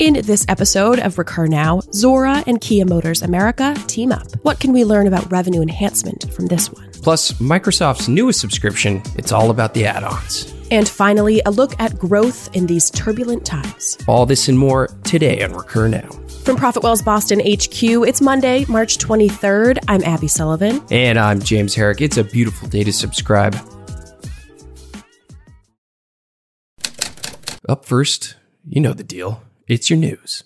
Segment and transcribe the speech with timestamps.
[0.00, 4.26] In this episode of Recur Now, Zuora and Kia Motors America team up.
[4.42, 6.90] What can we learn about revenue enhancement from this one?
[6.94, 10.52] Plus, Microsoft's newest subscription, it's all about the add ons.
[10.72, 13.96] And finally, a look at growth in these turbulent times.
[14.08, 16.08] All this and more today on Recur Now.
[16.42, 19.78] From ProfitWell's Boston HQ, it's Monday, March 23rd.
[19.86, 20.82] I'm Abby Sullivan.
[20.90, 22.00] And I'm James Herrick.
[22.00, 23.56] It's a beautiful day to subscribe.
[27.68, 28.34] Up first,
[28.66, 29.40] you know the deal.
[29.66, 30.44] It's your news.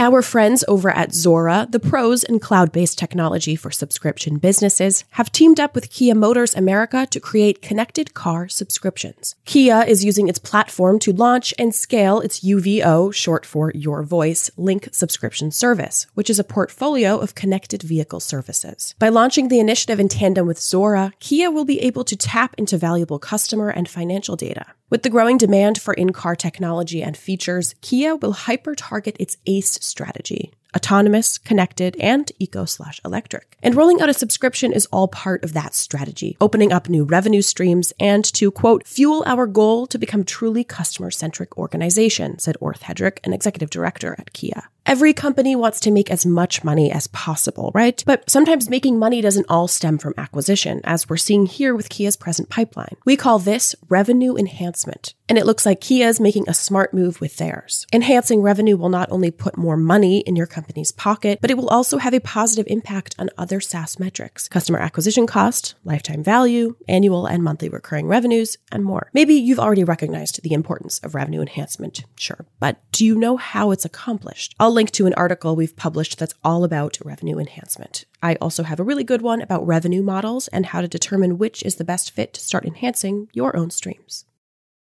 [0.00, 5.30] Our friends over at Zuora, the pros in cloud based technology for subscription businesses, have
[5.30, 9.36] teamed up with Kia Motors America to create connected car subscriptions.
[9.44, 14.50] Kia is using its platform to launch and scale its UVO, short for Your Voice,
[14.56, 18.96] Link subscription service, which is a portfolio of connected vehicle services.
[18.98, 22.76] By launching the initiative in tandem with Zuora, Kia will be able to tap into
[22.76, 24.66] valuable customer and financial data.
[24.90, 29.38] With the growing demand for in car technology and features, Kia will hyper target its
[29.46, 33.56] ACE strategy autonomous, connected, and eco slash electric.
[33.62, 37.42] And rolling out a subscription is all part of that strategy, opening up new revenue
[37.42, 42.80] streams and to quote, fuel our goal to become truly customer centric organization, said Orth
[42.80, 44.68] Hedrick, an executive director at Kia.
[44.86, 48.02] Every company wants to make as much money as possible, right?
[48.04, 52.18] But sometimes making money doesn't all stem from acquisition, as we're seeing here with Kia's
[52.18, 52.96] present pipeline.
[53.06, 55.14] We call this revenue enhancement.
[55.26, 57.86] And it looks like Kia is making a smart move with theirs.
[57.94, 61.70] Enhancing revenue will not only put more money in your company's pocket, but it will
[61.70, 67.24] also have a positive impact on other SaaS metrics customer acquisition cost, lifetime value, annual
[67.24, 69.08] and monthly recurring revenues, and more.
[69.14, 73.70] Maybe you've already recognized the importance of revenue enhancement, sure, but do you know how
[73.70, 74.54] it's accomplished?
[74.60, 78.04] I'll link to an article we've published that's all about revenue enhancement.
[78.22, 81.62] I also have a really good one about revenue models and how to determine which
[81.62, 84.24] is the best fit to start enhancing your own streams.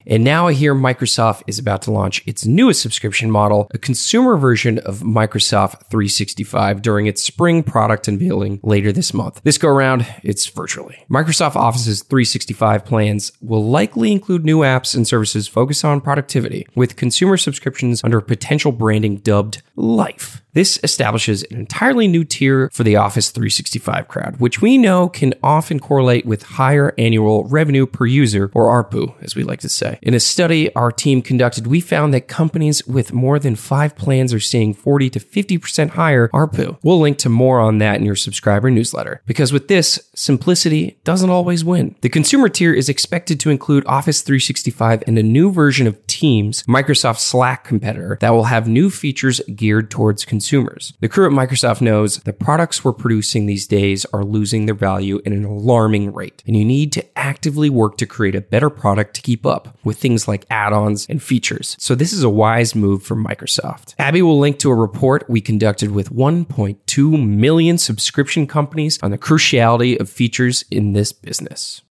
[0.09, 4.37] And now I hear Microsoft is about to launch its newest subscription model, a consumer
[4.37, 9.41] version of Microsoft 365 during its spring product unveiling later this month.
[9.43, 11.05] This go around, it's virtually.
[11.09, 16.95] Microsoft Office's 365 plans will likely include new apps and services focused on productivity, with
[16.95, 20.41] consumer subscriptions under potential branding dubbed Life.
[20.57, 25.35] This establishes an entirely new tier for the Office 365 crowd, which we know can
[25.43, 29.99] often correlate with higher annual revenue per user, or ARPU, as we like to say.
[30.01, 34.33] In a study our team conducted, we found that companies with more than five plans
[34.33, 36.79] are seeing 40 to 50% higher ARPU.
[36.81, 39.21] We'll link to more on that in your subscriber newsletter.
[39.27, 41.93] Because with this, simplicity doesn't always win.
[42.01, 46.63] The consumer tier is expected to include Office 365 and a new version of Teams,
[46.63, 50.93] Microsoft Slack competitor, that will have new features geared towards consumers.
[50.99, 55.19] The crew at Microsoft knows the products we're producing these days are losing their value
[55.19, 59.13] at an alarming rate, and you need to actively work to create a better product
[59.13, 61.75] to keep up with things like add ons and features.
[61.79, 63.93] So, this is a wise move from Microsoft.
[63.99, 69.19] Abby will link to a report we conducted with 1.2 million subscription companies on the
[69.19, 71.83] cruciality of features in this business.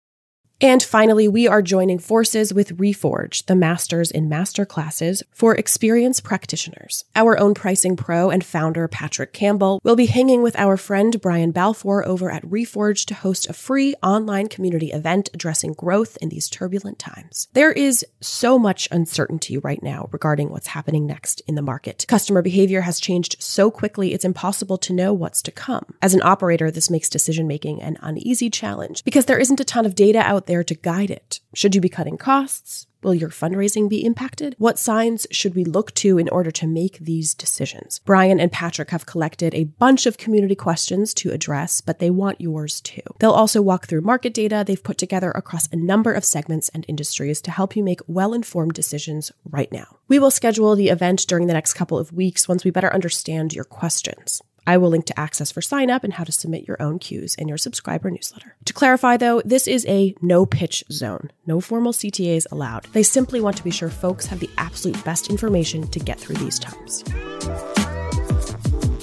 [0.64, 6.24] And finally, we are joining forces with Reforge, the masters in master classes for experienced
[6.24, 7.04] practitioners.
[7.14, 11.50] Our own pricing pro and founder, Patrick Campbell, will be hanging with our friend Brian
[11.50, 16.48] Balfour over at Reforge to host a free online community event addressing growth in these
[16.48, 17.46] turbulent times.
[17.52, 22.06] There is so much uncertainty right now regarding what's happening next in the market.
[22.08, 25.92] Customer behavior has changed so quickly, it's impossible to know what's to come.
[26.00, 29.84] As an operator, this makes decision making an uneasy challenge because there isn't a ton
[29.84, 31.40] of data out there to guide it.
[31.54, 32.86] Should you be cutting costs?
[33.04, 34.54] Will your fundraising be impacted?
[34.56, 38.00] What signs should we look to in order to make these decisions?
[38.06, 42.40] Brian and Patrick have collected a bunch of community questions to address, but they want
[42.40, 43.02] yours too.
[43.18, 46.86] They'll also walk through market data they've put together across a number of segments and
[46.88, 49.98] industries to help you make well informed decisions right now.
[50.08, 53.52] We will schedule the event during the next couple of weeks once we better understand
[53.52, 54.40] your questions.
[54.66, 57.34] I will link to access for sign up and how to submit your own cues
[57.34, 58.56] in your subscriber newsletter.
[58.64, 61.30] To clarify though, this is a no pitch zone.
[61.46, 62.84] No formal CTAs allowed.
[62.92, 66.36] They simply want to be sure folks have the absolute best information to get through
[66.36, 67.02] these times.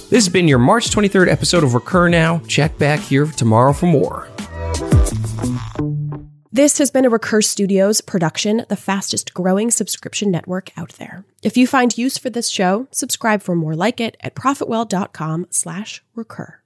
[0.10, 2.40] This has been your March 23rd episode of Recur Now.
[2.48, 4.28] Check back here tomorrow for more.
[6.54, 11.24] This has been a Recur Studios production, the fastest growing subscription network out there.
[11.42, 16.04] If you find use for this show, subscribe for more like it at profitwell.com slash
[16.14, 16.61] recur.